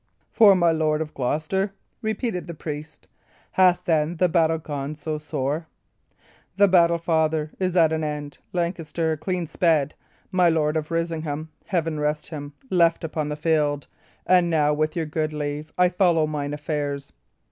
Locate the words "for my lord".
0.31-0.99